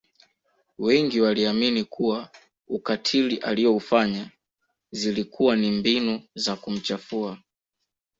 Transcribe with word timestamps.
wengi 0.79 1.21
waliamini 1.21 1.83
kuwa 1.83 2.29
ukatili 2.67 3.37
aliyoufanya 3.37 4.29
zilikuwa 4.91 5.55
ni 5.55 5.71
mbinu 5.71 6.21
za 6.35 6.55
kumchafua 6.55 7.37